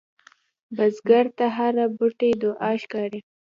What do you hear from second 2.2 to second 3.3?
دعا ښکاري